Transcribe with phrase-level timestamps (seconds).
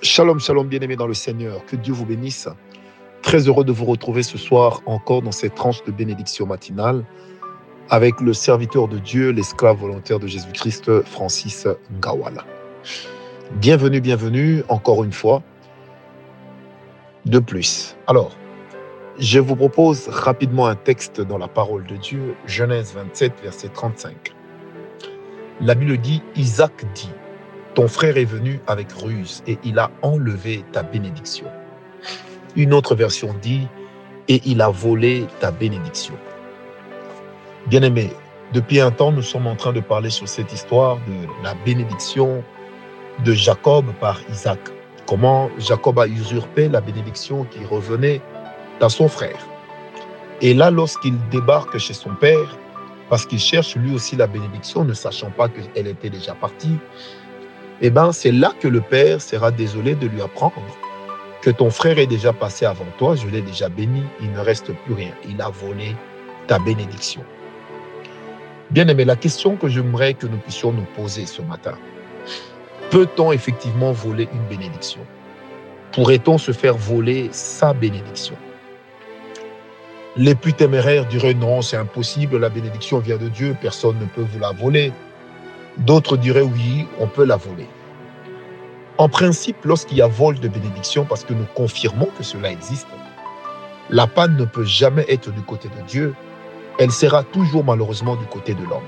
[0.00, 1.66] Shalom, shalom, bien-aimés dans le Seigneur.
[1.66, 2.48] Que Dieu vous bénisse.
[3.22, 7.04] Très heureux de vous retrouver ce soir encore dans cette tranche de bénédiction matinale
[7.90, 11.66] avec le serviteur de Dieu, l'esclave volontaire de Jésus-Christ, Francis
[12.00, 12.44] Ngawala.
[13.54, 15.42] Bienvenue, bienvenue encore une fois.
[17.26, 17.96] De plus.
[18.06, 18.36] Alors,
[19.18, 24.32] je vous propose rapidement un texte dans la parole de Dieu, Genèse 27, verset 35.
[25.60, 27.10] La Bible dit, Isaac dit,
[27.78, 31.46] ton frère est venu avec ruse et il a enlevé ta bénédiction.
[32.56, 33.68] Une autre version dit,
[34.26, 36.14] et il a volé ta bénédiction.
[37.68, 38.10] Bien-aimés,
[38.52, 42.42] depuis un temps, nous sommes en train de parler sur cette histoire de la bénédiction
[43.24, 44.58] de Jacob par Isaac.
[45.06, 48.20] Comment Jacob a usurpé la bénédiction qui revenait
[48.80, 49.38] à son frère.
[50.40, 52.58] Et là, lorsqu'il débarque chez son père,
[53.08, 56.76] parce qu'il cherche lui aussi la bénédiction, ne sachant pas qu'elle était déjà partie,
[57.80, 60.62] eh ben, c'est là que le Père sera désolé de lui apprendre
[61.40, 64.72] que ton frère est déjà passé avant toi, je l'ai déjà béni, il ne reste
[64.84, 65.12] plus rien.
[65.28, 65.94] Il a volé
[66.46, 67.22] ta bénédiction.
[68.70, 71.78] Bien aimé, la question que j'aimerais que nous puissions nous poser ce matin,
[72.90, 75.00] peut-on effectivement voler une bénédiction?
[75.92, 78.34] Pourrait-on se faire voler sa bénédiction?
[80.16, 84.26] Les plus téméraires diraient non, c'est impossible, la bénédiction vient de Dieu, personne ne peut
[84.28, 84.92] vous la voler.
[85.78, 87.68] D'autres diraient oui, on peut la voler.
[88.98, 92.88] En principe, lorsqu'il y a vol de bénédiction, parce que nous confirmons que cela existe,
[93.90, 96.14] la panne ne peut jamais être du côté de Dieu,
[96.78, 98.82] elle sera toujours malheureusement du côté de l'homme.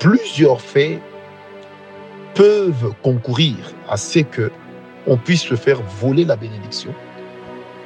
[0.00, 1.00] Plusieurs faits
[2.34, 3.56] peuvent concourir
[3.88, 4.50] à ce que
[5.06, 6.92] on puisse se faire voler la bénédiction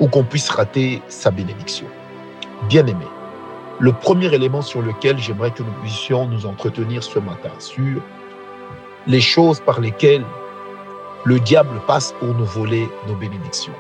[0.01, 1.87] ou qu'on puisse rater sa bénédiction.
[2.69, 3.07] Bien aimé,
[3.81, 8.01] le premier élément sur lequel j'aimerais que nous puissions nous entretenir ce matin, sur
[9.07, 10.25] les choses par lesquelles
[11.25, 13.73] le diable passe pour nous voler nos bénédictions.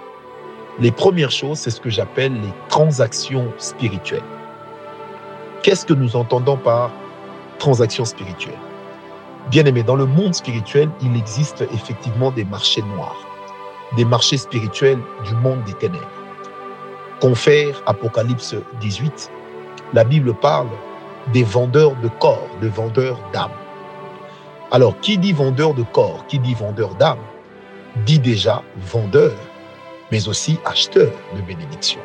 [0.81, 4.23] Les premières choses, c'est ce que j'appelle les transactions spirituelles.
[5.63, 6.91] Qu'est-ce que nous entendons par
[7.59, 8.59] transactions spirituelles
[9.51, 13.27] Bien aimé, dans le monde spirituel, il existe effectivement des marchés noirs,
[13.97, 16.09] des marchés spirituels du monde des ténèbres.
[17.21, 19.31] Confère Apocalypse 18,
[19.93, 20.69] la Bible parle
[21.33, 23.51] des vendeurs de corps, de vendeurs d'âmes.
[24.71, 27.19] Alors, qui dit vendeur de corps, qui dit vendeur d'âme,
[28.05, 29.33] dit déjà vendeur,
[30.11, 32.01] mais aussi acheteur de bénédiction.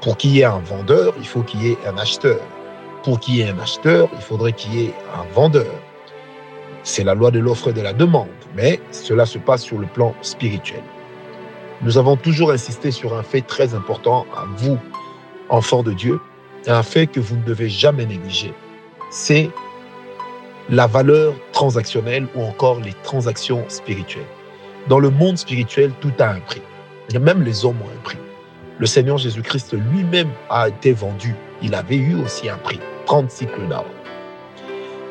[0.00, 2.40] Pour qu'il y ait un vendeur, il faut qu'il y ait un acheteur.
[3.02, 5.72] Pour qu'il y ait un acheteur, il faudrait qu'il y ait un vendeur.
[6.82, 9.86] C'est la loi de l'offre et de la demande, mais cela se passe sur le
[9.86, 10.82] plan spirituel.
[11.82, 14.78] Nous avons toujours insisté sur un fait très important à vous,
[15.48, 16.20] enfants de Dieu,
[16.68, 18.52] un fait que vous ne devez jamais négliger.
[19.10, 19.50] C'est
[20.68, 24.26] la valeur transactionnelle ou encore les transactions spirituelles.
[24.88, 26.62] Dans le monde spirituel, tout a un prix.
[27.20, 28.18] Même les hommes ont un prix.
[28.78, 31.34] Le Seigneur Jésus-Christ lui-même a été vendu.
[31.62, 33.86] Il avait eu aussi un prix, 30 cycles d'or.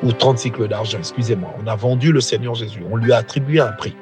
[0.04, 1.54] Ou 30 cycles d'argent, excusez-moi.
[1.64, 2.84] On a vendu le Seigneur Jésus.
[2.92, 3.96] On lui a attribué un prix.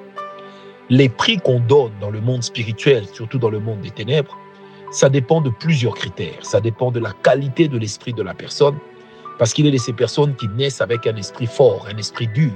[0.90, 4.38] Les prix qu'on donne dans le monde spirituel, surtout dans le monde des ténèbres,
[4.94, 6.38] ça dépend de plusieurs critères.
[6.42, 8.78] Ça dépend de la qualité de l'esprit de la personne,
[9.40, 12.54] parce qu'il est de ces personnes qui naissent avec un esprit fort, un esprit dur.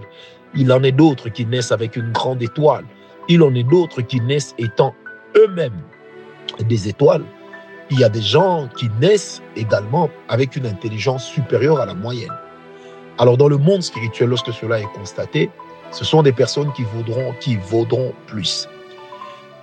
[0.56, 2.86] Il en est d'autres qui naissent avec une grande étoile.
[3.28, 4.94] Il en est d'autres qui naissent étant
[5.36, 5.82] eux-mêmes
[6.70, 7.26] des étoiles.
[7.90, 12.34] Il y a des gens qui naissent également avec une intelligence supérieure à la moyenne.
[13.18, 15.50] Alors dans le monde spirituel, lorsque cela est constaté,
[15.90, 18.68] ce sont des personnes qui vaudront, qui vaudront plus.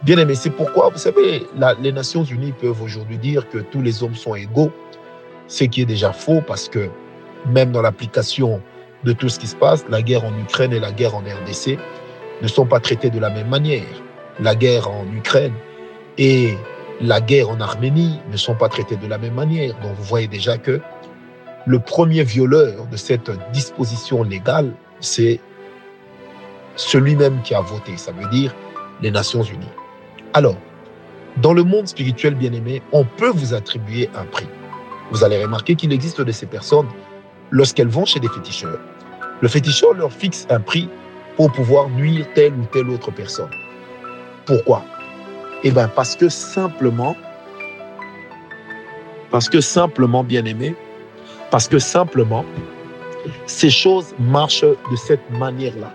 [0.04, 1.46] Bien aimé, c'est pourquoi, vous savez,
[1.80, 4.70] les Nations Unies peuvent aujourd'hui dire que tous les hommes sont égaux,
[5.48, 6.90] ce qui est déjà faux parce que
[7.46, 8.60] même dans l'application
[9.04, 11.78] de tout ce qui se passe, la guerre en Ukraine et la guerre en RDC
[12.42, 13.86] ne sont pas traitées de la même manière.
[14.40, 15.54] La guerre en Ukraine
[16.18, 16.58] et
[17.00, 19.72] la guerre en Arménie ne sont pas traitées de la même manière.
[19.80, 20.82] Donc vous voyez déjà que
[21.64, 24.70] le premier violeur de cette disposition légale,
[25.00, 25.40] c'est
[26.76, 27.96] celui-même qui a voté.
[27.96, 28.54] Ça veut dire
[29.00, 29.64] les Nations Unies.
[30.36, 30.56] Alors,
[31.36, 34.48] dans le monde spirituel bien-aimé, on peut vous attribuer un prix.
[35.12, 36.88] Vous allez remarquer qu'il existe de ces personnes,
[37.52, 38.80] lorsqu'elles vont chez des féticheurs,
[39.40, 40.88] le féticheur leur fixe un prix
[41.36, 43.50] pour pouvoir nuire telle ou telle autre personne.
[44.44, 44.84] Pourquoi?
[45.62, 47.14] Eh bien, parce que simplement,
[49.30, 50.74] parce que simplement, bien-aimé,
[51.52, 52.44] parce que simplement,
[53.46, 55.94] ces choses marchent de cette manière-là.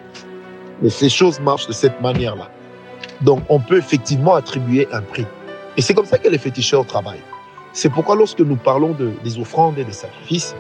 [0.88, 2.50] Ces choses marchent de cette manière-là.
[3.22, 5.26] Donc, on peut effectivement attribuer un prix.
[5.78, 7.24] Et c'est comme ça que les féticheurs travaillent.
[7.74, 10.56] C'est pourquoi lorsque nous parlons de, des offrandes et des sacrifices,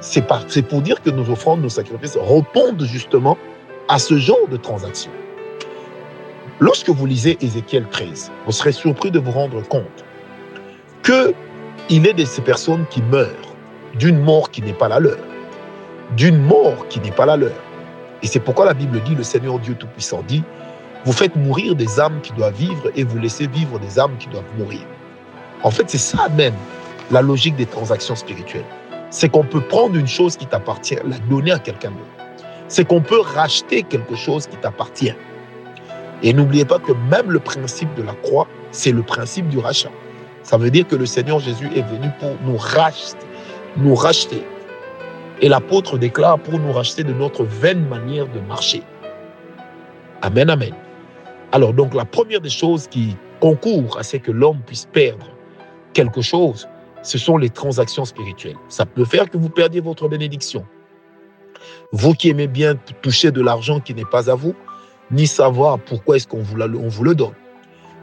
[0.00, 0.22] c'est
[0.62, 3.36] pour dire que nos offrandes, nos sacrifices répondent justement
[3.88, 5.10] à ce genre de transaction.
[6.60, 10.04] Lorsque vous lisez Ézéchiel 13, vous serez surpris de vous rendre compte
[11.02, 11.34] que
[11.88, 13.28] il est de ces personnes qui meurent
[13.94, 15.18] d'une mort qui n'est pas la leur,
[16.16, 17.54] d'une mort qui n'est pas la leur.
[18.22, 20.42] Et c'est pourquoi la Bible dit, le Seigneur Dieu Tout-Puissant dit,
[21.08, 24.28] vous faites mourir des âmes qui doivent vivre et vous laissez vivre des âmes qui
[24.28, 24.82] doivent mourir.
[25.62, 26.52] En fait, c'est ça même
[27.10, 28.66] la logique des transactions spirituelles.
[29.08, 32.44] C'est qu'on peut prendre une chose qui t'appartient, la donner à quelqu'un d'autre.
[32.68, 35.14] C'est qu'on peut racheter quelque chose qui t'appartient.
[36.22, 39.90] Et n'oubliez pas que même le principe de la croix, c'est le principe du rachat.
[40.42, 43.16] Ça veut dire que le Seigneur Jésus est venu pour nous racheter,
[43.78, 44.44] nous racheter.
[45.40, 48.82] Et l'apôtre déclare pour nous racheter de notre vaine manière de marcher.
[50.20, 50.74] Amen, amen.
[51.52, 55.26] Alors donc la première des choses qui concourt à ce que l'homme puisse perdre
[55.94, 56.68] quelque chose,
[57.02, 58.56] ce sont les transactions spirituelles.
[58.68, 60.66] Ça peut faire que vous perdiez votre bénédiction.
[61.92, 64.54] Vous qui aimez bien toucher de l'argent qui n'est pas à vous,
[65.10, 67.34] ni savoir pourquoi est-ce qu'on vous, vous le donne.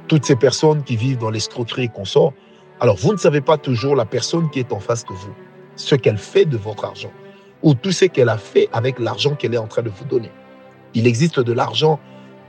[0.07, 2.33] Toutes ces personnes qui vivent dans l'escroquerie et consorts,
[2.79, 5.33] alors vous ne savez pas toujours la personne qui est en face de vous,
[5.75, 7.11] ce qu'elle fait de votre argent,
[7.61, 10.31] ou tout ce qu'elle a fait avec l'argent qu'elle est en train de vous donner.
[10.93, 11.99] Il existe de l'argent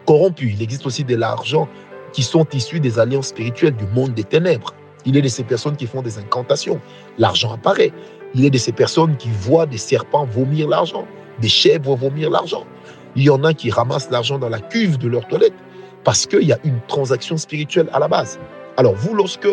[0.06, 1.68] corrompu, il existe aussi de l'argent
[2.12, 4.74] qui sont issus des alliances spirituelles du monde des ténèbres.
[5.04, 6.80] Il est de ces personnes qui font des incantations.
[7.18, 7.92] L'argent apparaît.
[8.34, 11.06] Il est de ces personnes qui voient des serpents vomir l'argent,
[11.40, 12.64] des chèvres vomir l'argent.
[13.14, 15.54] Il y en a qui ramassent l'argent dans la cuve de leur toilette
[16.04, 18.38] parce qu'il y a une transaction spirituelle à la base.
[18.76, 19.48] Alors vous, lorsque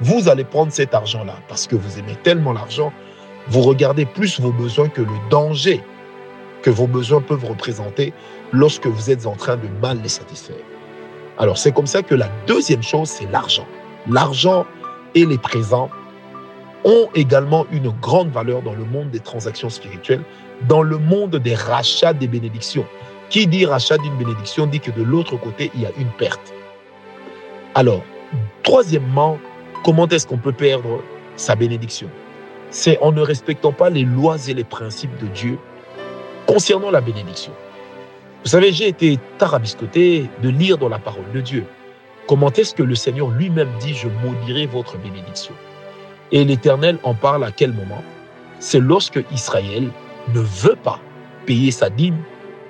[0.00, 2.92] vous allez prendre cet argent-là, parce que vous aimez tellement l'argent,
[3.48, 5.80] vous regardez plus vos besoins que le danger
[6.64, 8.14] que vos besoins peuvent représenter
[8.52, 10.64] lorsque vous êtes en train de mal les satisfaire.
[11.36, 13.66] Alors c'est comme ça que la deuxième chose, c'est l'argent.
[14.10, 14.64] L'argent
[15.14, 15.90] et les présents
[16.84, 20.22] ont également une grande valeur dans le monde des transactions spirituelles,
[20.66, 22.86] dans le monde des rachats des bénédictions.
[23.28, 26.54] Qui dit rachat d'une bénédiction dit que de l'autre côté, il y a une perte.
[27.74, 28.02] Alors,
[28.62, 29.38] troisièmement,
[29.82, 31.02] comment est-ce qu'on peut perdre
[31.36, 32.08] sa bénédiction?
[32.70, 35.58] C'est en ne respectant pas les lois et les principes de Dieu
[36.46, 37.52] concernant la bénédiction.
[38.44, 41.64] Vous savez, j'ai été tarabiscoté de lire dans la parole de Dieu.
[42.26, 45.54] Comment est-ce que le Seigneur lui-même dit, je maudirai votre bénédiction?
[46.32, 48.02] Et l'Éternel en parle à quel moment?
[48.60, 49.88] C'est lorsque Israël
[50.34, 51.00] ne veut pas
[51.46, 52.18] payer sa dîme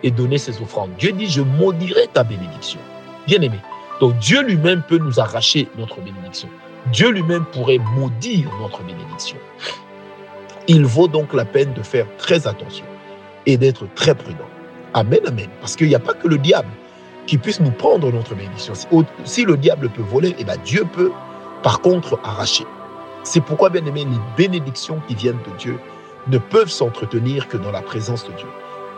[0.02, 0.90] et donner ses offrandes.
[0.98, 2.80] Dieu dit, je maudirai ta bénédiction.
[3.26, 3.58] Bien aimé.
[4.00, 6.48] Donc Dieu lui-même peut nous arracher notre bénédiction.
[6.92, 9.38] Dieu lui-même pourrait maudire notre bénédiction.
[10.68, 12.84] Il vaut donc la peine de faire très attention
[13.46, 14.48] et d'être très prudent.
[14.94, 15.48] Amen, amen.
[15.60, 16.70] Parce qu'il n'y a pas que le diable
[17.26, 18.74] qui puisse nous prendre notre bénédiction.
[19.24, 21.10] Si le diable peut voler, eh bien Dieu peut
[21.62, 22.64] par contre arracher.
[23.22, 25.78] C'est pourquoi, bien aimé, les bénédictions qui viennent de Dieu
[26.28, 28.46] ne peuvent s'entretenir que dans la présence de Dieu.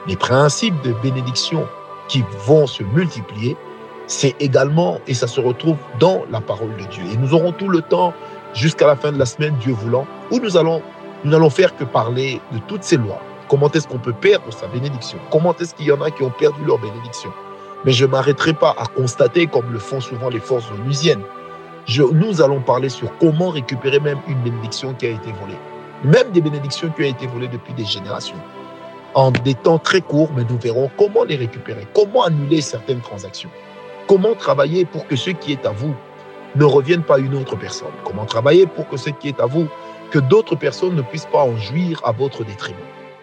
[0.09, 1.67] Les principes de bénédiction
[2.09, 3.57] qui vont se multiplier,
[4.09, 7.03] c'est également, et ça se retrouve dans la parole de Dieu.
[7.13, 8.13] Et nous aurons tout le temps,
[8.55, 10.83] jusqu'à la fin de la semaine, Dieu voulant, où nous allons,
[11.25, 13.21] nous n'allons faire que parler de toutes ces lois.
[13.49, 15.19] Comment est-ce qu'on peut perdre sa bénédiction?
[15.31, 17.33] Comment est-ce qu'il y en a qui ont perdu leur bénédiction?
[17.85, 21.23] Mais je ne m'arrêterai pas à constater, comme le font souvent les forces onusiennes.
[22.13, 25.59] Nous allons parler sur comment récupérer même une bénédiction qui a été volée.
[26.03, 28.37] Même des bénédictions qui ont été volées depuis des générations.
[29.15, 33.51] En des temps très courts, mais nous verrons comment les récupérer, comment annuler certaines transactions.
[34.09, 35.95] Comment travailler pour que ce qui est à vous
[36.57, 37.95] ne revienne pas à une autre personne?
[38.05, 39.69] Comment travailler pour que ce qui est à vous,
[40.11, 42.77] que d'autres personnes ne puissent pas en jouir à votre détriment?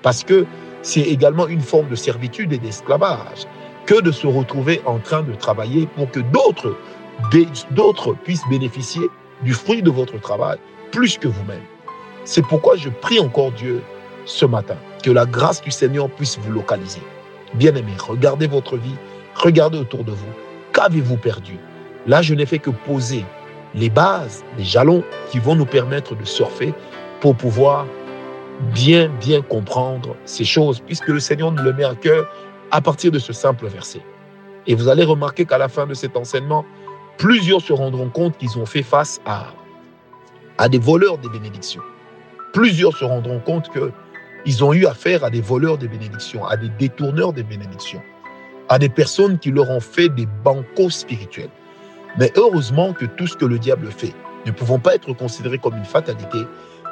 [0.04, 0.46] Parce que
[0.84, 3.48] c'est également une forme de servitude et d'esclavage
[3.88, 9.02] que de se retrouver en train de travailler pour que d'autres puissent bénéficier
[9.42, 10.58] du fruit de votre travail
[10.92, 11.64] plus que vous-même.
[12.26, 13.82] C'est pourquoi je prie encore Dieu
[14.26, 17.02] ce matin que la grâce du Seigneur puisse vous localiser.
[17.56, 18.96] Bien-aimés, regardez votre vie,
[19.36, 20.32] regardez autour de vous.
[20.74, 21.58] Qu'avez-vous perdu?
[22.08, 23.26] Là, je n'ai fait que poser
[23.76, 26.74] les bases, les jalons qui vont nous permettre de surfer
[27.20, 27.86] pour pouvoir
[28.74, 32.30] bien, bien comprendre ces choses, puisque le Seigneur nous le met à cœur
[32.72, 34.02] à partir de ce simple verset.
[34.68, 36.66] Et vous allez remarquer qu'à la fin de cet enseignement,
[37.18, 39.48] plusieurs se rendront compte qu'ils ont fait face à,
[40.58, 41.82] à des voleurs des bénédictions.
[42.54, 46.70] Plusieurs se rendront compte qu'ils ont eu affaire à des voleurs des bénédictions, à des
[46.70, 48.02] détourneurs des bénédictions,
[48.70, 51.50] à des personnes qui leur ont fait des bancos spirituels.
[52.18, 54.14] Mais heureusement que tout ce que le diable fait
[54.46, 56.40] ne pouvons pas être considéré comme une fatalité,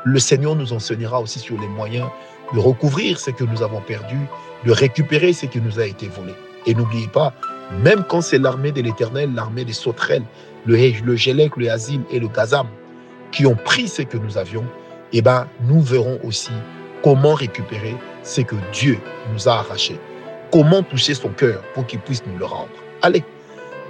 [0.03, 2.07] le Seigneur nous enseignera aussi sur les moyens
[2.53, 4.17] de recouvrir ce que nous avons perdu,
[4.65, 6.33] de récupérer ce qui nous a été volé.
[6.65, 7.33] Et n'oubliez pas,
[7.83, 10.23] même quand c'est l'armée de l'Éternel, l'armée des sauterelles,
[10.65, 12.67] le, le Gélec, le Hazim et le Gazam
[13.31, 14.65] qui ont pris ce que nous avions,
[15.13, 16.51] eh ben, nous verrons aussi
[17.03, 18.99] comment récupérer ce que Dieu
[19.33, 19.99] nous a arraché.
[20.51, 22.69] Comment toucher son cœur pour qu'il puisse nous le rendre.
[23.01, 23.23] Allez,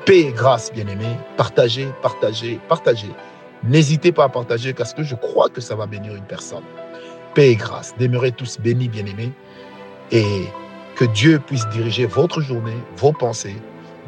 [0.06, 1.18] Paix et grâce, bien-aimés.
[1.38, 3.10] Partagez, partagez, partagez.
[3.64, 6.64] N'hésitez pas à partager parce que je crois que ça va bénir une personne.
[7.36, 7.94] Paix et grâce.
[8.00, 9.32] Demeurez tous bénis, bien-aimés.
[10.12, 10.46] Et
[10.96, 13.56] que Dieu puisse diriger votre journée, vos pensées,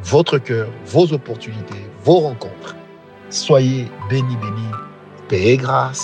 [0.04, 2.76] votre cœur, vos opportunités, vos rencontres.
[3.30, 4.72] Soyez bénis, bénis.
[5.30, 6.04] Paix et grâce.